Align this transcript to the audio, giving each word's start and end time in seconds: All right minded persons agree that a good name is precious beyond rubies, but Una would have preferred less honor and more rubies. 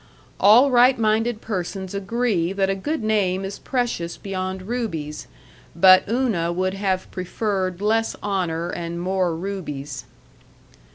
All 0.39 0.71
right 0.71 0.97
minded 0.97 1.41
persons 1.41 1.93
agree 1.93 2.53
that 2.53 2.71
a 2.71 2.75
good 2.75 3.03
name 3.03 3.45
is 3.45 3.59
precious 3.59 4.17
beyond 4.17 4.63
rubies, 4.63 5.27
but 5.75 6.09
Una 6.09 6.51
would 6.51 6.73
have 6.73 7.11
preferred 7.11 7.81
less 7.83 8.15
honor 8.23 8.71
and 8.71 8.99
more 8.99 9.35
rubies. 9.35 10.05